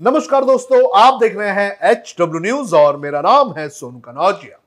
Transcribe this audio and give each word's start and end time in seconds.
नमस्कार 0.00 0.44
दोस्तों, 0.44 0.78
आप 0.96 1.14
देख 1.20 1.36
रहे 1.36 1.50
हैं 1.50 1.90
एच 1.90 2.14
डब्ल्यू 2.18 2.40
न्यूज़ 2.40 2.74
और 2.76 2.96
मेरा 2.96 3.20
नाम 3.20 3.52
है 3.52 3.68
सोनू 3.68 3.98
कनौजिया। 3.98 4.58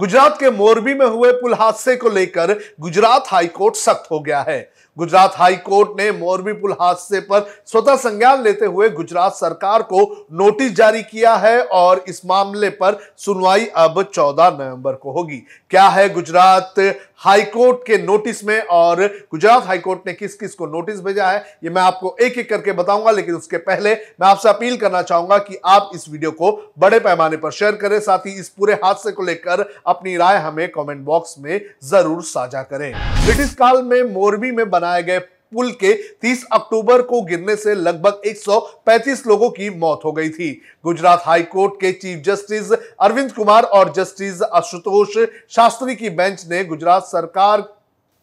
गुजरात 0.00 0.36
के 0.40 0.50
मोरबी 0.50 0.94
में 0.94 1.06
हुए 1.06 1.30
पुल 1.32 1.54
हादसे 1.54 1.94
को 1.96 2.08
लेकर 2.08 2.52
गुजरात 2.80 3.24
हाईकोर्ट 3.26 3.76
सख्त 3.76 4.10
हो 4.10 4.18
गया 4.20 4.40
है। 4.40 4.58
गुजरात 4.96 5.34
हाई 5.36 5.54
कोर्ट 5.58 5.90
ने 6.00 6.10
मोरबी 6.12 6.52
पुल 6.52 6.72
हादसे 6.80 7.20
पर 7.20 7.46
स्वतः 7.66 7.96
संज्ञान 7.96 8.42
लेते 8.42 8.66
हुए 8.66 8.88
गुजरात 8.90 9.32
सरकार 9.32 9.82
को 9.82 10.00
नोटिस 10.32 10.72
जारी 10.72 11.02
किया 11.02 11.34
है 11.36 11.62
और 11.62 12.04
इस 12.08 12.20
मामले 12.26 12.68
पर 12.72 12.98
सुनवाई 13.18 13.66
अब 13.66 14.02
14 14.08 14.50
नवंबर 14.50 14.92
को 14.92 15.12
होगी। 15.12 15.36
क्या 15.70 15.86
है 15.88 16.08
गुजरात 16.08 16.74
हाई 17.18 17.42
कोर्ट 17.44 17.86
के 17.86 17.96
नोटिस 17.98 18.44
में 18.44 18.60
और 18.62 19.00
गुजरात 19.32 19.66
हाई 19.66 19.78
कोर्ट 19.78 20.06
ने 20.06 20.12
किस 20.12 20.34
किस 20.34 20.54
को 20.54 20.66
नोटिस 20.66 21.00
भेजा 21.00 21.28
है, 21.28 21.44
ये 21.64 21.70
मैं 21.70 21.82
आपको 21.82 22.16
एक 22.20 22.38
एक 22.38 22.48
करके 22.50 22.72
बताऊँगा, 22.72 23.10
लेकिन 23.10 23.34
उसके 23.34 23.56
पहले 23.58 23.92
मैं 23.92 24.26
आपसे 24.28 24.48
अपील 24.48 24.76
करना 24.76 25.02
चाहूँगा 25.02 25.38
कि 25.38 25.58
आप 25.66 25.90
इस 25.94 26.08
वीडियो 26.08 26.30
को 26.32 26.50
बड़े 26.78 26.98
पैमाने 27.00 27.36
पर 27.36 27.50
शेयर 27.52 27.76
करें, 27.76 27.98
साथ 28.00 28.26
ही 28.26 28.32
इस 28.32 28.48
पूरे 28.48 28.74
हादसे 28.74 29.12
को 29.12 29.22
लेकर 29.22 29.64
अपनी 29.86 30.16
राय 30.16 30.38
हमें 30.38 30.68
कमेंट 30.70 31.00
बॉक्स 31.00 31.34
में 31.38 31.60
ज़रूर 31.84 32.22
साझा 32.24 32.62
करें। 32.62 32.92
ब्रिटिश 33.24 33.54
काल 33.54 33.82
में 33.82 34.02
मोरबी 34.04 34.50
में 34.50 34.68
बनाए 34.82 35.02
गए 35.02 35.18
पुल 35.52 35.70
के 35.80 35.92
30 36.22 36.44
अक्टूबर 36.52 37.02
को 37.02 37.20
गिरने 37.22 37.56
से 37.56 37.74
लगभग 37.76 38.22
135 38.26 39.26
लोगों 39.26 39.50
की 39.50 39.68
मौत 39.78 40.00
हो 40.04 40.12
गई 40.12 40.28
थी। 40.28 40.50
गुजरात 40.84 41.22
हाई 41.26 41.42
कोर्ट 41.50 41.74
के 41.80 41.92
चीफ 41.94 42.22
जस्टिस 42.26 42.72
अरविंद 42.72 43.32
कुमार 43.32 43.64
और 43.64 43.92
जस्टिस 43.92 44.42
आशुतोष 44.42 45.18
शास्त्री 45.50 45.94
की 45.94 46.10
बेंच 46.12 46.46
ने 46.50 46.64
गुजरात 46.64 47.02
सरकार 47.04 47.60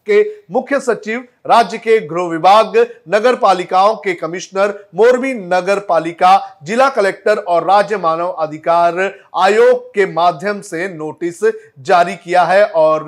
के 0.06 0.22
मुख्य 0.50 0.78
सचिव, 0.80 1.20
राज्य 1.46 1.78
के 1.78 1.98
गृह 2.06 2.28
विभाग 2.28 2.76
नगर 3.08 3.34
पालिकाओं 3.36 3.94
के 3.96 4.14
कमिश्नर, 4.14 4.68
मोरबी 4.94 5.32
नगर 5.34 5.78
पालिका 5.88 6.58
जिला 6.64 6.88
कलेक्टर 6.90 7.38
और 7.38 7.64
राज्य 7.64 7.96
मानव 7.98 8.28
अधिकार 8.44 8.98
आयोग 9.38 9.88
के 9.94 10.06
माध्यम 10.12 10.60
से 10.62 10.88
नोटिस 10.94 11.40
जारी 11.80 12.14
किया 12.14 12.44
है 12.44 12.64
और 12.66 13.04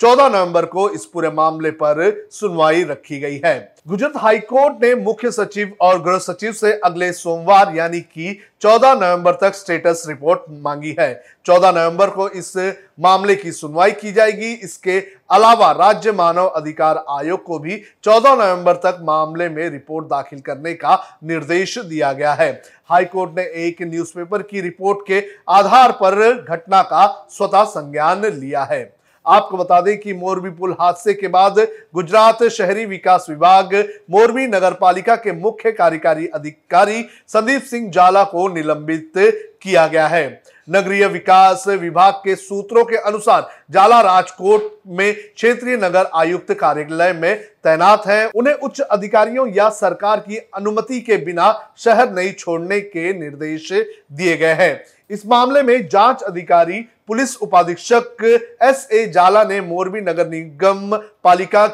14 0.00 0.28
नवंबर 0.28 0.64
को 0.64 0.88
इस 0.90 1.04
पूरे 1.04 1.30
मामले 1.30 1.70
पर 1.70 2.28
सुनवाई 2.30 2.82
रखी 2.84 3.18
गई 3.20 3.40
है। 3.44 3.74
गुजरात 3.88 4.12
हाईकोर्ट 4.16 4.82
ने 4.82 4.94
मुख्य 4.94 5.30
सचिव 5.30 5.72
और 5.80 6.02
गृह 6.02 6.18
सचिव 6.18 6.52
से 6.52 6.72
अगले 6.84 7.12
सोमवार, 7.12 7.74
यानी 7.76 8.00
कि 8.00 8.38
14 8.60 8.94
नवंबर 8.94 9.32
तक 9.32 9.54
स्टेटस 9.54 10.04
रिपोर्ट 10.08 10.40
मांगी 10.50 10.94
है। 11.00 11.24
14 11.46 11.72
नवंबर 11.72 12.10
को 12.10 12.28
इस 12.28 12.52
मामले 13.00 13.34
की 13.36 13.52
सुनवाई 13.52 13.90
की 13.90 14.12
जाएगी। 14.12 14.52
इसके 14.54 14.98
अलावा 15.30 15.70
राज्य 15.72 16.12
मानव 16.12 16.46
अधिकार 16.46 17.04
आयोग 17.10 17.42
को 17.44 17.58
भी 17.58 17.82
14 18.04 18.34
नवंबर 18.34 18.74
तक 18.74 18.98
मामले 19.02 19.48
में 19.48 19.68
रिपोर्ट 19.70 20.06
दाखिल 20.06 20.40
करने 20.40 20.74
का 20.74 21.18
निर्देश 21.24 21.78
दिया 21.78 22.12
गया 22.12 22.32
है। 22.32 22.50
हाईकोर्ट 22.90 23.36
ने 23.36 23.42
एक 23.66 23.82
न्यूज़पेपर 23.82 24.42
की 24.42 24.60
रिपोर्ट 24.60 24.98
के 25.06 25.22
आधार 25.48 25.92
पर 25.92 26.46
घटना 26.50 26.82
का 26.82 27.26
स्वतः 27.30 27.64
संज्ञान 27.64 28.24
लिया 28.26 28.64
है। 28.64 28.97
आपको 29.28 29.56
बता 29.56 29.80
दें 29.80 29.96
कि 29.98 30.12
मोरबी 30.12 30.50
पुल 30.50 30.72
हादसे 30.80 31.14
के 31.14 31.28
बाद 31.28 31.58
गुजरात 31.94 32.42
शहरी 32.44 32.84
विकास 32.86 33.26
विभाग, 33.30 33.74
मोरबी 34.10 34.46
नगर 34.46 34.72
पालिका 34.72 35.16
के 35.16 35.32
मुख्य 35.32 35.72
कार्यकारी 35.72 36.26
अधिकारी 36.26 37.04
संदीप 37.28 37.62
सिंह 37.62 37.90
जाला 37.90 38.24
को 38.24 38.48
निलंबित 38.48 39.18
किया 39.62 39.86
गया 39.86 40.06
है। 40.06 40.42
नगरीय 40.68 41.06
विकास 41.06 41.64
विभाग 41.68 42.14
के 42.14 42.34
सूत्रों 42.36 42.84
के 42.84 42.96
अनुसार 42.96 43.48
जाला 43.70 44.00
राजकोट 44.00 44.70
में 44.86 45.14
क्षेत्रीय 45.14 45.76
नगर 45.76 46.10
आयुक्त 46.14 46.52
कार्यालय 46.54 47.12
में 47.12 47.38
तैनात 47.64 48.06
हैं। 48.06 48.24
उन्हें 48.26 48.54
उच्च 48.54 48.80
अधिकारियों 48.80 49.48
या 49.48 49.68
सरकार 49.70 50.20
की 50.20 50.36
अनुमति 50.36 51.00
के 51.00 51.16
बिना 51.16 51.52
शहर 51.78 52.12
नहीं 52.12 52.32
छोड़ने 52.32 52.80
के 52.80 53.12
निर्देश 53.12 53.72
दिए 53.72 54.36
गए 54.36 54.54
हैं। 54.54 54.84
इस 55.10 55.26
मामले 55.26 55.62
में 55.62 55.88
जाँच 55.88 56.22
अधिकारी, 56.22 56.80
पुलिस 57.08 57.36
उपाधीक्षक 57.36 58.56
एस 58.62 58.88
ए 58.92 59.06
जाला 59.06 59.44
ने 59.44 59.60
मोरबी 59.60 60.00
नगर 60.00 60.28
निगम 60.28 60.96
पालिका 61.24 61.66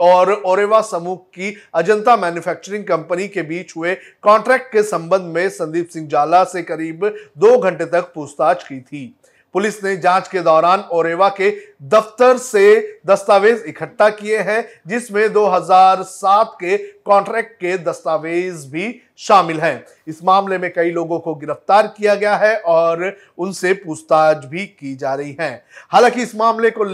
और 0.00 0.32
ओरेवा 0.46 0.80
समूह 0.80 1.16
की 1.16 1.56
अजंता 1.74 2.16
मैन्युफैक्चरिंग 2.16 2.84
कंपनी 2.84 3.28
के 3.28 3.42
बीच 3.42 3.72
हुए 3.76 3.94
कॉन्ट्रैक्ट 4.22 4.72
के 4.72 4.82
संबंध 4.82 5.34
में 5.34 5.48
संदीप 5.48 5.88
सिंह 5.88 6.08
जाला 6.08 6.44
से 6.44 6.62
करीब 6.62 7.06
दो 7.38 7.58
घंटे 7.58 7.84
तक 7.84 8.12
पूछताछ 8.14 8.62
की 8.64 8.80
थी। 8.80 9.16
पुलिस 9.54 9.84
ने 9.84 9.96
जाँच 9.96 10.28
के 10.28 10.40
दौरान 10.40 10.84
ओरेवा 10.92 11.28
के 11.28 11.50
दफ्तर 11.82 12.36
से 12.36 12.98
दस्तावेज़ 13.06 13.64
इकट्ठा 13.64 14.08
किए 14.10 14.38
हैं, 14.38 14.64
जिसमें 14.86 15.32
2007 15.32 16.54
के 16.60 16.76
कॉन्ट्रैक्ट 16.78 17.52
के 17.52 17.76
दस्तावेज़ 17.78 18.66
भी 18.68 19.02
शामिल 19.18 19.60
हैं। 19.60 19.84
इस 20.08 20.24
मामले 20.24 20.58
में 20.58 20.72
कई 20.72 20.90
लोगों 20.90 21.18
को 21.18 21.34
गिरफ़्तार 21.34 21.86
किया 21.86 22.14
गया 22.14 22.36
है 22.36 22.56
और 22.56 23.16
उनसे 23.38 23.72
पूछताछ 23.72 24.44
भी 24.44 24.66
की 24.66 24.94
जा 24.96 25.14
रही 25.14 25.36
है। 25.40 25.64
हालाँकि 25.90 26.22
इस 26.22 26.34
मामले 26.36 26.70
को 26.70 26.84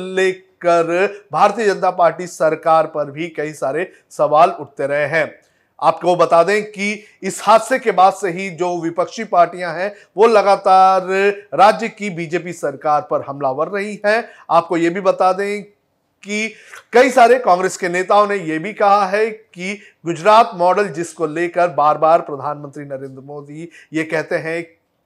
लेकर 0.57 1.07
भारतीय 1.33 1.67
जनता 1.67 1.91
पार्टी 1.91 2.27
सरकार 2.27 2.87
पर 2.87 3.11
भी 3.11 3.29
कई 3.29 3.53
सारे 3.53 3.91
सवाल 4.11 4.51
उठते 4.51 4.87
रहे 4.87 5.07
हैं। 5.07 5.39
आपको 5.81 6.15
बता 6.17 6.43
दें 6.43 6.63
कि 6.65 7.05
इस 7.23 7.41
हादसे 7.45 7.79
के 7.79 7.93
बाद 7.93 8.13
से 8.13 8.31
ही 8.31 8.49
जो 8.51 8.81
विपक्षी 8.83 9.25
पार्टियाँ 9.25 9.75
हैं, 9.75 9.93
वो 10.17 10.27
लगातार 10.27 11.09
राज्य 11.55 11.89
की 11.89 12.11
बीजेपी 12.11 12.53
सरकार 12.53 13.07
पर 13.11 13.25
हमलावर 13.29 13.69
रही 13.69 14.01
हैं। 14.07 14.25
आपको 14.51 14.77
ये 14.77 14.91
भी 14.91 15.01
बता 15.01 15.33
दें 15.33 15.63
कि 15.63 16.49
कई 16.93 17.11
सारे 17.11 17.39
कांग्रेस 17.39 17.77
के 17.77 17.89
नेताओं 17.89 18.27
ने 18.27 18.37
यह 18.37 18.59
भी 18.59 18.73
कहा 18.73 19.05
है 19.07 19.29
कि 19.31 19.79
गुजरात 20.07 20.51
मॉडल 20.55 20.89
जिसको 20.89 21.27
लेकर 21.27 21.69
बार 21.69 21.99
बार 21.99 22.21
प्रधानमंत्री 22.21 22.85
नरेंद्र 22.85 23.21
मोदी 23.21 23.69
ये 23.93 24.05
कहते 24.05 24.37
हैं 24.37 24.63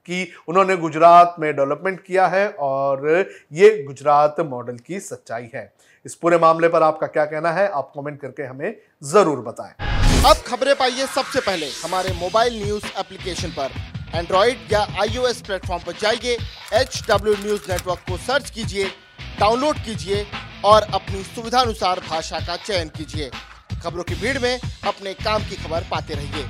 कि 0.07 0.27
उन्होंने 0.47 0.75
गुजरात 0.77 1.35
में 1.39 1.55
डेवलपमेंट 1.55 2.03
किया 2.03 2.27
है 2.27 2.47
और 2.59 3.07
ये 3.53 3.71
गुजरात 3.83 4.39
मॉडल 4.41 4.77
की 4.77 4.99
सच्चाई 5.01 5.49
है। 5.55 5.71
इस 6.05 6.15
पूरे 6.15 6.37
मामले 6.37 6.67
पर 6.67 6.83
आपका 6.83 7.07
क्या 7.07 7.25
कहना 7.25 7.51
है, 7.51 7.67
आप 7.69 7.91
कमेंट 7.95 8.19
करके 8.21 8.43
हमें 8.43 8.75
ज़रूर 9.03 9.39
बताएँ। 9.41 9.73
अब 10.25 10.43
खबरें 10.47 10.75
पाइए 10.75 11.05
सबसे 11.07 11.39
पहले। 11.39 11.67
हमारे 11.75 12.13
मोबाइल 12.13 12.61
न्यूज़ 12.63 12.85
एप्लीकेशन 12.99 13.49
पर। 13.49 13.71
एंड्रॉइड 14.15 14.71
या 14.71 14.81
आईओएस 15.01 15.41
प्लेटफॉर्म 15.41 15.83
पर 15.83 15.93
जाइए 16.01 16.37
एच 16.73 17.01
डब्ल्यू 17.09 17.33
न्यूज़ 17.35 17.71
नेटवर्क 17.71 17.99
को 18.09 18.17
सर्च 18.19 18.49
कीजिए, 18.49 18.85
डाउनलोड 19.39 19.77
कीजिए 19.77 20.25
और 20.65 20.87
अपनी 20.93 21.23
सुविधानुसार 21.25 21.99
भाषा 22.09 22.39
का 22.39 22.55
चयन 22.57 22.89
कीजिए। 22.97 23.29
खबरों 23.83 24.03
की 24.03 24.15
भीड़ 24.15 24.37
में 24.39 24.59
अपने 24.87 25.13
काम 25.15 25.43
की 25.43 25.55
खबर 25.57 25.85
पाते 25.91 26.13
रहिए। 26.13 26.43